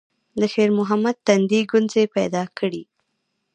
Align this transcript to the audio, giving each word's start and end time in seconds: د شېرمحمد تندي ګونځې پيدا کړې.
د 0.39 0.41
شېرمحمد 0.53 1.15
تندي 1.27 1.61
ګونځې 1.71 2.03
پيدا 2.15 2.43
کړې. 2.57 2.83